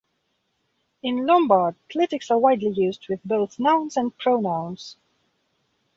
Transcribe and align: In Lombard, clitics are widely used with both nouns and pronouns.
In 1.03 1.27
Lombard, 1.27 1.75
clitics 1.87 2.31
are 2.31 2.39
widely 2.39 2.71
used 2.71 3.07
with 3.07 3.19
both 3.23 3.59
nouns 3.59 3.95
and 3.97 4.17
pronouns. 4.17 4.97